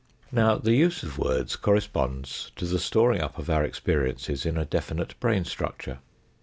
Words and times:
Now, 0.31 0.57
the 0.57 0.73
use 0.73 1.03
of 1.03 1.19
words 1.19 1.55
corresponds 1.55 2.51
to 2.55 2.65
the 2.65 2.79
storing 2.79 3.21
up 3.21 3.37
of 3.37 3.51
our 3.51 3.63
experience 3.63 4.27
in 4.47 4.57
a 4.57 4.65
definite 4.65 5.13
brain 5.19 5.45
structure. 5.45 5.99